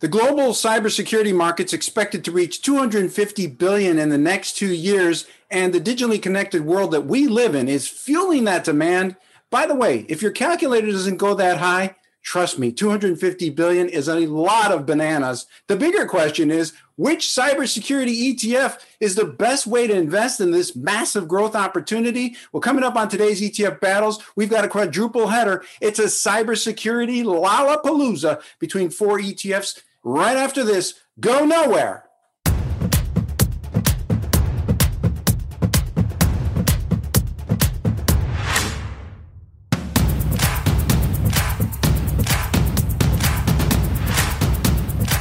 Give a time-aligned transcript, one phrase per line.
[0.00, 5.72] The global cybersecurity market's expected to reach 250 billion in the next 2 years and
[5.72, 9.16] the digitally connected world that we live in is fueling that demand.
[9.50, 14.06] By the way, if your calculator doesn't go that high, trust me, 250 billion is
[14.06, 15.46] a lot of bananas.
[15.66, 20.76] The bigger question is which cybersecurity ETF is the best way to invest in this
[20.76, 22.36] massive growth opportunity?
[22.52, 25.64] Well, coming up on today's ETF battles, we've got a quadruple header.
[25.80, 30.94] It's a cybersecurity lollapalooza between four ETFs right after this.
[31.20, 32.04] Go nowhere.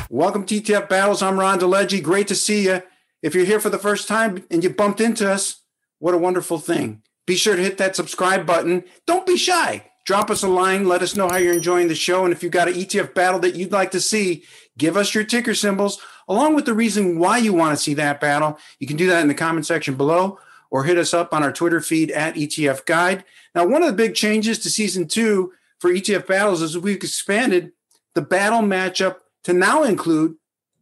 [0.09, 1.21] Welcome to ETF Battles.
[1.21, 2.01] I'm Ron DeLegge.
[2.01, 2.81] Great to see you.
[3.21, 5.61] If you're here for the first time and you bumped into us,
[5.99, 7.03] what a wonderful thing.
[7.27, 8.83] Be sure to hit that subscribe button.
[9.05, 9.85] Don't be shy.
[10.05, 10.87] Drop us a line.
[10.87, 12.23] Let us know how you're enjoying the show.
[12.23, 14.45] And if you've got an ETF battle that you'd like to see,
[14.77, 18.19] give us your ticker symbols along with the reason why you want to see that
[18.19, 18.59] battle.
[18.79, 21.51] You can do that in the comment section below or hit us up on our
[21.51, 23.23] Twitter feed at ETF Guide.
[23.55, 27.71] Now, one of the big changes to season two for ETF battles is we've expanded
[28.13, 30.35] the battle matchup to now include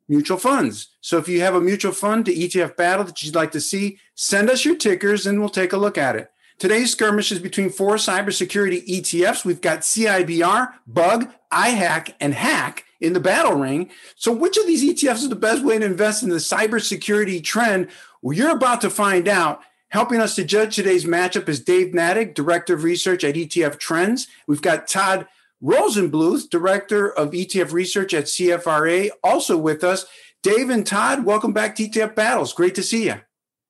[0.08, 0.90] mutual funds.
[1.02, 4.00] So if you have a mutual fund to ETF battle that you'd like to see,
[4.16, 6.32] send us your tickers and we'll take a look at it.
[6.58, 9.44] Today's skirmish is between four cybersecurity ETFs.
[9.44, 13.90] We've got CIBR, Bug, iHack, and Hack in the battle ring.
[14.16, 17.90] So, which of these ETFs is the best way to invest in the cybersecurity trend?
[18.22, 19.62] Well, you're about to find out.
[19.90, 24.28] Helping us to judge today's matchup is Dave Nadig, Director of Research at ETF Trends.
[24.46, 25.28] We've got Todd
[25.64, 30.06] Rosenbluth, Director of ETF Research at CFRA, also with us.
[30.42, 32.52] Dave and Todd, welcome back to ETF Battles.
[32.52, 33.16] Great to see you.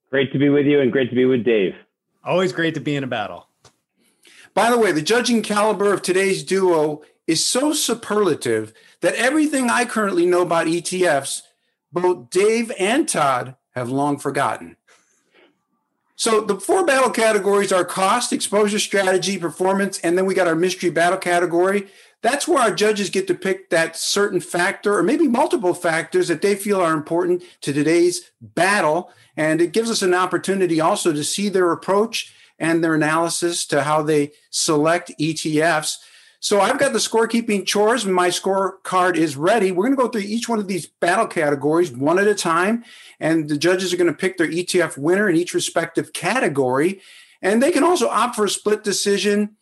[0.10, 1.76] Great to be with you and great to be with Dave.
[2.24, 3.48] Always great to be in a battle.
[4.54, 9.86] By the way, the judging caliber of today's duo is so superlative that everything I
[9.86, 11.42] currently know about ETFs,
[11.92, 14.78] both Dave and Todd have long forgotten.
[16.18, 20.56] So the four battle categories are cost, exposure, strategy, performance, and then we got our
[20.56, 21.88] mystery battle category.
[22.22, 26.42] That's where our judges get to pick that certain factor or maybe multiple factors that
[26.42, 29.12] they feel are important to today's battle.
[29.36, 33.84] And it gives us an opportunity also to see their approach and their analysis to
[33.84, 35.98] how they select ETFs.
[36.46, 39.72] So I've got the scorekeeping chores, and my scorecard is ready.
[39.72, 42.84] We're going to go through each one of these battle categories one at a time,
[43.20, 47.02] and the judges are going to pick their ETF winner in each respective category.
[47.42, 49.56] And they can also opt for a split decision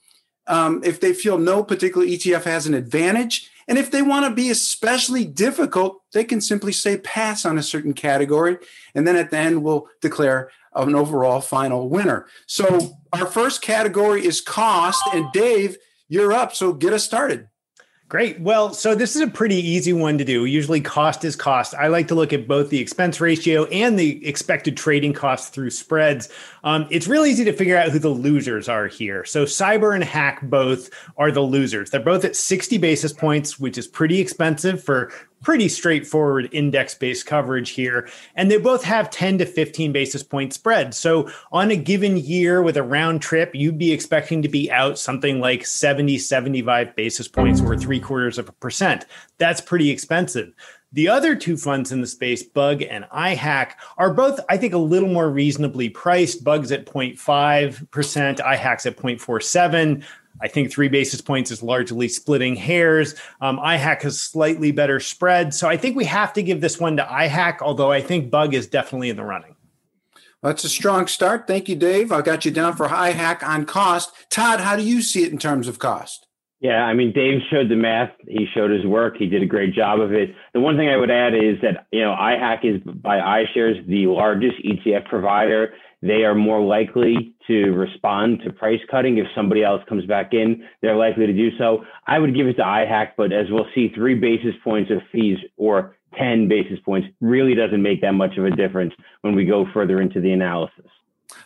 [0.48, 3.50] um, if they feel no particular ETF has an advantage.
[3.66, 7.64] And if they want to be especially difficult, they can simply say pass on a
[7.64, 8.58] certain category.
[8.94, 12.26] And then at the end, we'll declare an overall final winner.
[12.46, 15.02] So our first category is cost.
[15.14, 15.78] And Dave,
[16.08, 16.56] you're up.
[16.56, 17.48] So get us started.
[18.10, 18.40] Great.
[18.42, 20.46] Well, so this is a pretty easy one to do.
[20.46, 21.74] Usually, cost is cost.
[21.74, 25.72] I like to look at both the expense ratio and the expected trading costs through
[25.72, 26.30] spreads.
[26.64, 29.26] Um, it's real easy to figure out who the losers are here.
[29.26, 31.90] So, Cyber and Hack both are the losers.
[31.90, 35.12] They're both at 60 basis points, which is pretty expensive for
[35.44, 38.10] pretty straightforward index based coverage here.
[38.36, 40.94] And they both have 10 to 15 basis point spread.
[40.94, 44.98] So on a given year with a round trip, you'd be expecting to be out
[44.98, 49.06] something like 70, 75 basis points or three quarters of a percent.
[49.38, 50.54] That's pretty expensive.
[50.94, 54.78] The other two funds in the space, Bug and iHack, are both, I think, a
[54.78, 56.44] little more reasonably priced.
[56.44, 57.18] Bug's at 0.5%,
[58.40, 60.04] iHack's at 0.47.
[60.42, 63.16] I think three basis points is largely splitting hairs.
[63.42, 65.54] Um, iHack has slightly better spread.
[65.54, 68.54] So I think we have to give this one to iHack, although I think Bug
[68.54, 69.56] is definitely in the running.
[70.44, 71.48] That's a strong start.
[71.48, 72.12] Thank you, Dave.
[72.12, 74.12] I got you down for iHack on cost.
[74.30, 76.28] Todd, how do you see it in terms of cost?
[76.64, 78.12] Yeah, I mean, Dave showed the math.
[78.26, 79.18] He showed his work.
[79.18, 80.34] He did a great job of it.
[80.54, 84.08] The one thing I would add is that, you know, iHack is by iShares the
[84.08, 89.20] largest ETF provider they are more likely to respond to price cutting.
[89.20, 91.86] If somebody else comes back in, they're likely to do so.
[92.06, 95.38] I would give it to iHack, but as we'll see, three basis points of fees
[95.56, 99.66] or 10 basis points really doesn't make that much of a difference when we go
[99.74, 100.86] further into the analysis.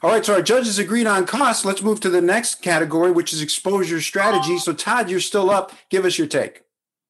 [0.01, 1.65] All right, so our judges agreed on costs.
[1.65, 4.57] Let's move to the next category, which is exposure strategy.
[4.57, 5.71] So, Todd, you're still up.
[5.89, 6.63] Give us your take.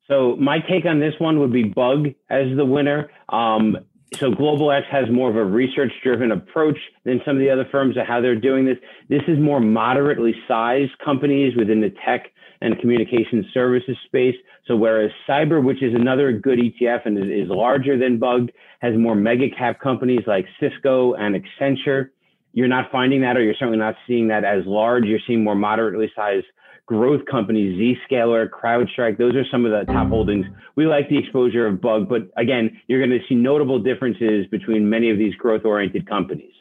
[0.07, 3.09] So, my take on this one would be Bug as the winner.
[3.29, 3.77] Um,
[4.15, 7.68] so Global X has more of a research driven approach than some of the other
[7.69, 8.77] firms of how they're doing this.
[9.09, 12.31] This is more moderately sized companies within the tech
[12.62, 14.35] and communication services space.
[14.65, 18.95] So whereas cyber, which is another good ETF and is, is larger than Bug, has
[18.97, 22.09] more mega cap companies like Cisco and Accenture.
[22.57, 25.04] You're not finding that, or you're certainly not seeing that as large.
[25.06, 26.48] You're seeing more moderately sized
[26.88, 29.19] growth companies, Zscaler, CrowdStrike.
[29.19, 30.48] Those are some of the top holdings.
[30.75, 34.89] We like the exposure of Bug, but again, you're going to see notable differences between
[34.89, 36.51] many of these growth oriented companies.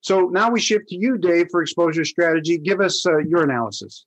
[0.00, 2.58] So now we shift to you, Dave, for exposure strategy.
[2.58, 4.04] Give us uh, your analysis.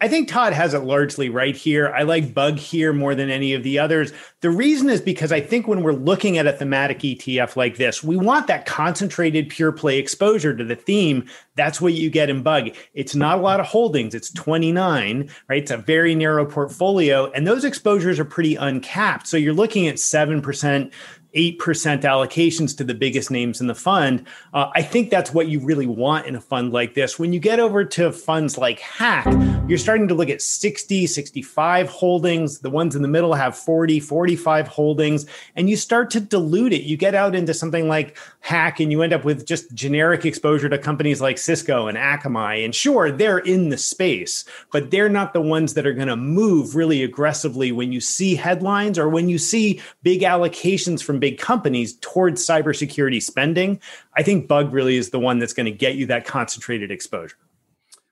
[0.00, 1.88] I think Todd has it largely right here.
[1.88, 4.12] I like Bug here more than any of the others.
[4.42, 8.04] The reason is because I think when we're looking at a thematic ETF like this,
[8.04, 11.28] we want that concentrated pure play exposure to the theme.
[11.56, 12.68] That's what you get in Bug.
[12.94, 15.62] It's not a lot of holdings, it's 29, right?
[15.62, 19.26] It's a very narrow portfolio, and those exposures are pretty uncapped.
[19.26, 20.92] So you're looking at 7%
[21.38, 21.56] 8%
[22.02, 24.26] allocations to the biggest names in the fund.
[24.52, 27.16] Uh, I think that's what you really want in a fund like this.
[27.16, 29.26] When you get over to funds like Hack,
[29.68, 32.58] you're starting to look at 60, 65 holdings.
[32.58, 36.82] The ones in the middle have 40, 45 holdings, and you start to dilute it.
[36.82, 40.68] You get out into something like Hack, and you end up with just generic exposure
[40.68, 42.64] to companies like Cisco and Akamai.
[42.64, 46.16] And sure, they're in the space, but they're not the ones that are going to
[46.16, 51.27] move really aggressively when you see headlines or when you see big allocations from big
[51.32, 53.80] companies towards cybersecurity spending,
[54.16, 57.36] I think Bug really is the one that's going to get you that concentrated exposure.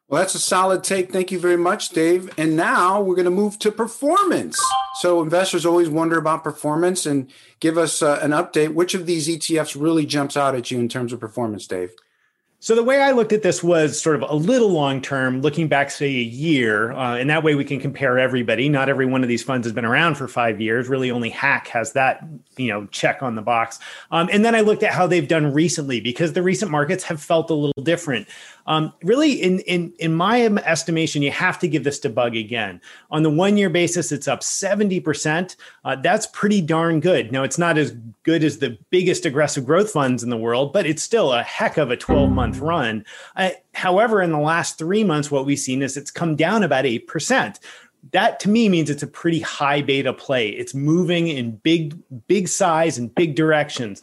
[0.09, 1.11] Well, that's a solid take.
[1.11, 2.31] Thank you very much, Dave.
[2.39, 4.57] And now we're going to move to performance.
[5.01, 8.73] So investors always wonder about performance and give us uh, an update.
[8.73, 11.91] Which of these ETFs really jumps out at you in terms of performance, Dave?
[12.67, 15.69] So the way I looked at this was sort of a little long term, looking
[15.69, 18.69] back, say, a year, uh, and that way we can compare everybody.
[18.69, 20.89] Not every one of these funds has been around for five years.
[20.89, 22.25] Really, only Hack has that,
[22.57, 23.79] you know, check on the box.
[24.11, 27.23] Um, and then I looked at how they've done recently because the recent markets have
[27.23, 28.27] felt a little different.
[28.67, 32.81] Um, really, in in in my estimation, you have to give this to Bug again.
[33.13, 35.55] On the one year basis, it's up seventy percent.
[35.85, 37.31] Uh, that's pretty darn good.
[37.31, 37.93] Now, it's not as
[38.25, 41.77] good as the biggest aggressive growth funds in the world, but it's still a heck
[41.77, 43.05] of a twelve month run.
[43.37, 46.87] Uh, however, in the last three months, what we've seen is it's come down about
[46.87, 47.59] eight percent
[48.13, 50.49] that to me means it's a pretty high beta play.
[50.49, 54.03] It's moving in big, big size and big directions.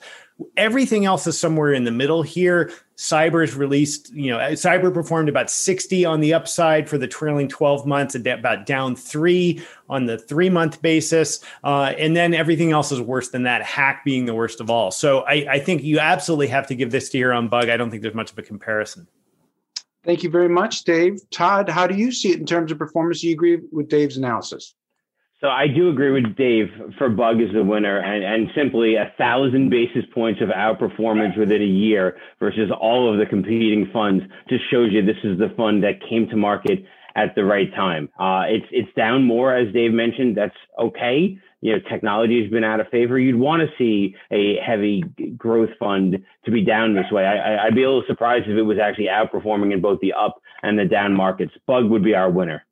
[0.57, 2.71] Everything else is somewhere in the middle here.
[2.95, 7.85] Cyber's released, you know, Cyber performed about 60 on the upside for the trailing 12
[7.85, 11.43] months, about down three on the three month basis.
[11.63, 14.91] Uh, and then everything else is worse than that, hack being the worst of all.
[14.91, 17.69] So I, I think you absolutely have to give this to your own bug.
[17.69, 19.07] I don't think there's much of a comparison.
[20.03, 21.21] Thank you very much, Dave.
[21.31, 23.21] Todd, how do you see it in terms of performance?
[23.21, 24.75] Do you agree with Dave's analysis?
[25.43, 26.67] So I do agree with Dave
[26.97, 31.61] for Bug as the winner, and, and simply a thousand basis points of outperformance within
[31.61, 35.83] a year versus all of the competing funds just shows you this is the fund
[35.83, 36.85] that came to market
[37.17, 38.07] at the right time.
[38.17, 40.37] Uh, it's it's down more, as Dave mentioned.
[40.37, 41.37] That's okay.
[41.59, 43.19] You know, technology has been out of favor.
[43.19, 45.03] You'd want to see a heavy
[45.35, 47.25] growth fund to be down this way.
[47.25, 50.41] I, I'd be a little surprised if it was actually outperforming in both the up
[50.61, 51.51] and the down markets.
[51.67, 52.63] Bug would be our winner.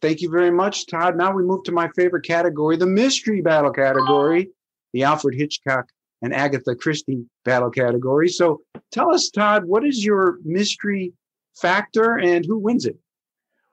[0.00, 1.16] Thank you very much, Todd.
[1.16, 4.50] Now we move to my favorite category, the mystery battle category,
[4.92, 5.86] the Alfred Hitchcock
[6.22, 8.28] and Agatha Christie battle category.
[8.28, 8.62] So
[8.92, 11.12] tell us, Todd, what is your mystery
[11.54, 12.96] factor and who wins it?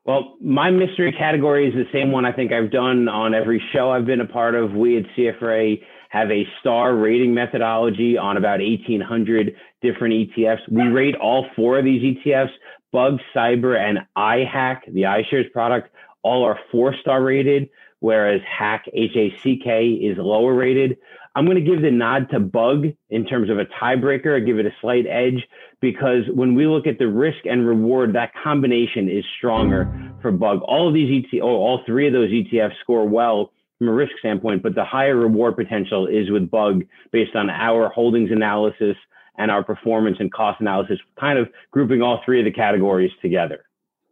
[0.06, 3.92] Well, my mystery category is the same one I think I've done on every show
[3.92, 4.72] I've been a part of.
[4.72, 10.60] We at CFRA have a star rating methodology on about 1,800 different ETFs.
[10.70, 12.52] We rate all four of these ETFs,
[12.94, 15.90] Bug, Cyber, and iHack, the iShares product,
[16.28, 17.70] all are four star rated,
[18.00, 20.98] whereas Hack, H A C K, is lower rated.
[21.36, 24.36] I'm going to give the nod to Bug in terms of a tiebreaker.
[24.36, 25.48] I give it a slight edge
[25.82, 29.88] because when we look at the risk and reward, that combination is stronger
[30.22, 30.62] for Bug.
[30.64, 34.14] All of these ET, oh, all three of those ETFs score well from a risk
[34.20, 38.98] standpoint, but the higher reward potential is with Bug based on our holdings analysis
[39.38, 43.67] and our performance and cost analysis, kind of grouping all three of the categories together.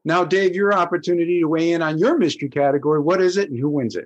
[0.05, 3.01] Now, Dave, your opportunity to weigh in on your mystery category.
[3.01, 4.05] What is it and who wins it?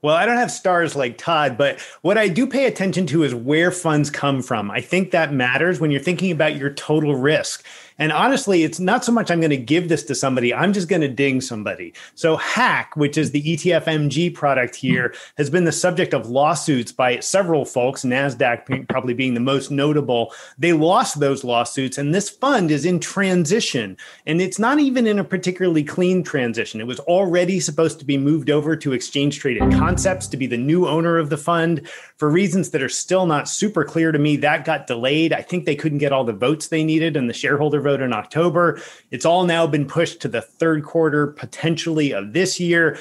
[0.00, 3.34] Well, I don't have stars like Todd, but what I do pay attention to is
[3.34, 4.70] where funds come from.
[4.70, 7.64] I think that matters when you're thinking about your total risk.
[7.98, 10.88] And honestly, it's not so much I'm going to give this to somebody, I'm just
[10.88, 11.94] going to ding somebody.
[12.14, 14.86] So, Hack, which is the ETF MG product hmm.
[14.86, 18.82] here, has been the subject of lawsuits by several folks, NASDAQ hmm.
[18.84, 20.32] probably being the most notable.
[20.58, 23.96] They lost those lawsuits, and this fund is in transition.
[24.26, 26.80] And it's not even in a particularly clean transition.
[26.80, 30.56] It was already supposed to be moved over to exchange traded concepts to be the
[30.56, 31.88] new owner of the fund.
[32.16, 35.32] For reasons that are still not super clear to me, that got delayed.
[35.32, 38.12] I think they couldn't get all the votes they needed, and the shareholder vote in
[38.12, 38.80] October.
[39.12, 42.98] It's all now been pushed to the third quarter, potentially of this year.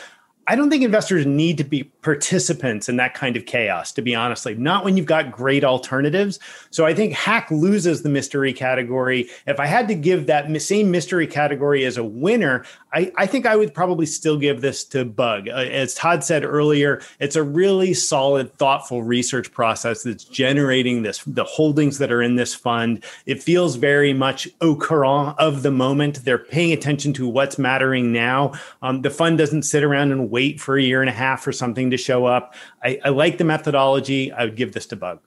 [0.48, 4.14] I don't think investors need to be participants in that kind of chaos, to be
[4.14, 6.38] honestly, not when you've got great alternatives.
[6.70, 9.30] So I think hack loses the mystery category.
[9.48, 13.46] If I had to give that same mystery category as a winner, I, I think
[13.46, 15.48] I would probably still give this to Bug.
[15.48, 21.24] Uh, as Todd said earlier, it's a really solid, thoughtful research process that's generating this
[21.26, 23.04] the holdings that are in this fund.
[23.26, 26.26] It feels very much au courant of the moment.
[26.26, 28.54] They're paying attention to what's mattering now.
[28.82, 31.52] Um, the fund doesn't sit around and wait for a year and a half for
[31.52, 32.56] something to show up.
[32.84, 34.32] I, I like the methodology.
[34.32, 35.20] I would give this to Bug.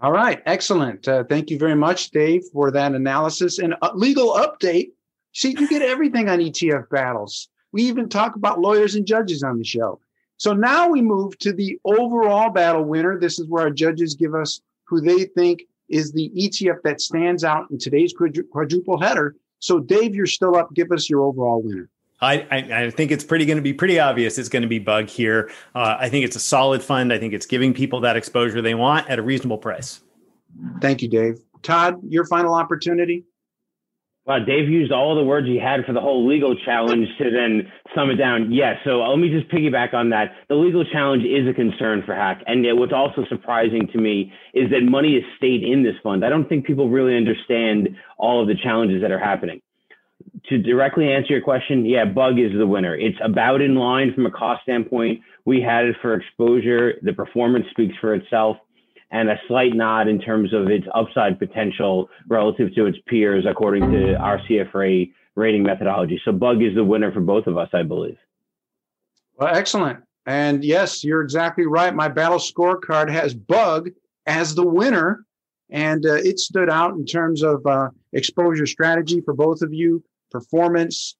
[0.00, 1.08] All right, excellent.
[1.08, 4.92] Uh, thank you very much, Dave, for that analysis and uh, legal update.
[5.32, 7.48] See, you get everything on ETF battles.
[7.72, 10.00] We even talk about lawyers and judges on the show.
[10.36, 13.18] So now we move to the overall battle winner.
[13.18, 17.42] This is where our judges give us who they think is the ETF that stands
[17.42, 18.14] out in today's
[18.52, 19.34] quadruple header.
[19.58, 20.72] So, Dave, you're still up.
[20.74, 21.90] Give us your overall winner.
[22.20, 24.78] I, I, I, think it's pretty going to be pretty obvious it's going to be
[24.78, 25.50] bug here.
[25.74, 27.12] Uh, I think it's a solid fund.
[27.12, 30.00] I think it's giving people that exposure they want at a reasonable price.
[30.80, 31.38] Thank you, Dave.
[31.62, 33.24] Todd, your final opportunity.
[34.26, 37.72] Wow, Dave used all the words he had for the whole legal challenge to then
[37.94, 38.52] sum it down.
[38.52, 40.32] Yes, yeah, so let me just piggyback on that.
[40.48, 42.42] The legal challenge is a concern for Hack.
[42.46, 46.26] And what's also surprising to me is that money has stayed in this fund.
[46.26, 49.62] I don't think people really understand all of the challenges that are happening
[50.48, 52.94] to directly answer your question, yeah, Bug is the winner.
[52.96, 55.20] It's about in line from a cost standpoint.
[55.44, 56.94] We had it for exposure.
[57.02, 58.56] The performance speaks for itself,
[59.10, 63.90] and a slight nod in terms of its upside potential relative to its peers, according
[63.90, 66.20] to our CFRA rating methodology.
[66.24, 68.18] So Bug is the winner for both of us, I believe.
[69.36, 70.00] Well, excellent.
[70.26, 71.94] And yes, you're exactly right.
[71.94, 73.90] My battle scorecard has Bug
[74.26, 75.24] as the winner,
[75.70, 80.02] and uh, it stood out in terms of uh, exposure strategy for both of you
[80.30, 81.16] performance,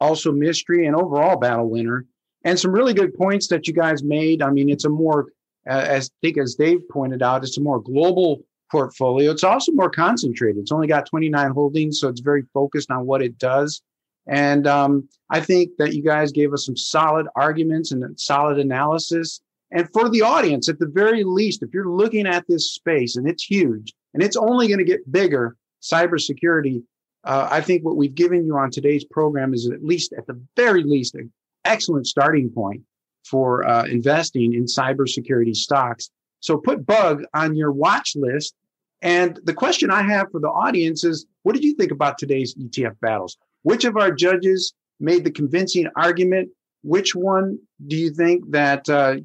[0.00, 2.06] also mystery, and overall battle winner.
[2.44, 4.42] And some really good points that you guys made.
[4.42, 5.26] I mean, it's a more,
[5.68, 9.30] uh, as I think as Dave pointed out, it's a more global portfolio.
[9.30, 10.58] It's also more concentrated.
[10.58, 13.82] It's only got 29 holdings, so it's very focused on what it does.
[14.26, 19.40] And um, I think that you guys gave us some solid arguments and solid analysis.
[19.70, 23.28] And for the audience, at the very least, if you're looking at this space and
[23.28, 26.82] it's huge and it's only going to get bigger, cybersecurity
[27.24, 30.40] uh, I think what we've given you on today's program is at least, at the
[30.56, 31.32] very least, an
[31.64, 32.82] excellent starting point
[33.24, 36.10] for uh, investing in cybersecurity stocks.
[36.40, 38.54] So put Bug on your watch list.
[39.02, 42.54] And the question I have for the audience is what did you think about today's
[42.54, 43.36] ETF battles?
[43.62, 46.48] Which of our judges made the convincing argument?
[46.82, 49.16] Which one do you think that uh,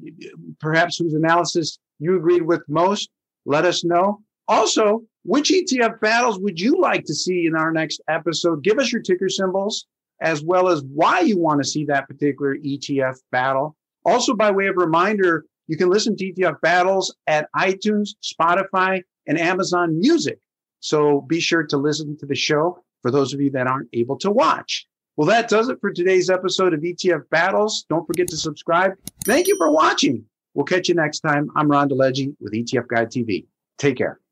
[0.60, 3.10] perhaps whose analysis you agreed with most?
[3.46, 4.20] Let us know.
[4.48, 8.62] Also, which ETF battles would you like to see in our next episode?
[8.62, 9.86] Give us your ticker symbols
[10.20, 13.76] as well as why you want to see that particular ETF battle.
[14.04, 19.38] Also, by way of reminder, you can listen to ETF battles at iTunes, Spotify, and
[19.38, 20.38] Amazon Music.
[20.80, 24.18] So be sure to listen to the show for those of you that aren't able
[24.18, 24.86] to watch.
[25.16, 27.86] Well, that does it for today's episode of ETF Battles.
[27.88, 28.92] Don't forget to subscribe.
[29.24, 30.24] Thank you for watching.
[30.54, 31.48] We'll catch you next time.
[31.56, 33.46] I'm Ron DeLegge with ETF Guide TV.
[33.78, 34.23] Take care.